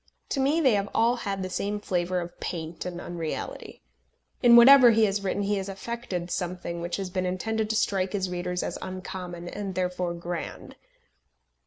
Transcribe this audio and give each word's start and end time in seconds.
To 0.29 0.39
me 0.39 0.59
they 0.59 0.73
have 0.73 0.89
all 0.95 1.15
had 1.17 1.43
the 1.43 1.49
same 1.51 1.79
flavour 1.79 2.21
of 2.21 2.39
paint 2.39 2.85
and 2.87 2.99
unreality. 2.99 3.83
In 4.41 4.55
whatever 4.55 4.89
he 4.89 5.05
has 5.05 5.23
written 5.23 5.43
he 5.43 5.57
has 5.57 5.69
affected 5.69 6.31
something 6.31 6.81
which 6.81 6.95
has 6.97 7.11
been 7.11 7.27
intended 7.27 7.69
to 7.69 7.75
strike 7.75 8.13
his 8.13 8.27
readers 8.27 8.63
as 8.63 8.79
uncommon 8.81 9.47
and 9.47 9.75
therefore 9.75 10.15
grand. 10.15 10.75